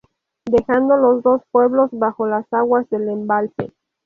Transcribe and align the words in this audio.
Dejando 0.45 0.97
los 0.97 1.21
dos 1.21 1.43
pueblos 1.51 1.91
bajo 1.91 2.25
las 2.25 2.51
aguas 2.53 2.89
del 2.89 3.07
embalse. 3.07 3.71